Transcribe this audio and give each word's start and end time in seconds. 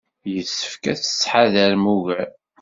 Yessefk 0.33 0.83
ad 0.91 0.97
tettḥadarem 0.99 1.85
ugar. 1.95 2.29